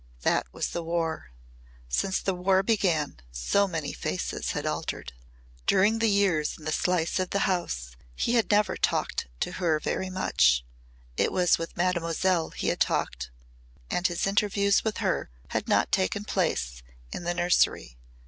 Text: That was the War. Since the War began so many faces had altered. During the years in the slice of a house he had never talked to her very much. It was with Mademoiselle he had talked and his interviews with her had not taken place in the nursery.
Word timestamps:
That 0.23 0.51
was 0.51 0.69
the 0.69 0.81
War. 0.81 1.29
Since 1.87 2.21
the 2.21 2.33
War 2.33 2.63
began 2.63 3.17
so 3.31 3.67
many 3.67 3.93
faces 3.93 4.53
had 4.53 4.65
altered. 4.65 5.13
During 5.67 5.99
the 5.99 6.09
years 6.09 6.57
in 6.57 6.65
the 6.65 6.71
slice 6.71 7.19
of 7.19 7.29
a 7.35 7.45
house 7.45 7.95
he 8.15 8.33
had 8.33 8.49
never 8.49 8.75
talked 8.75 9.27
to 9.41 9.51
her 9.61 9.79
very 9.79 10.09
much. 10.09 10.65
It 11.17 11.31
was 11.31 11.59
with 11.59 11.77
Mademoiselle 11.77 12.49
he 12.49 12.69
had 12.69 12.79
talked 12.79 13.29
and 13.91 14.07
his 14.07 14.25
interviews 14.25 14.83
with 14.83 14.97
her 15.05 15.29
had 15.49 15.67
not 15.67 15.91
taken 15.91 16.25
place 16.25 16.81
in 17.11 17.23
the 17.23 17.35
nursery. 17.35 17.95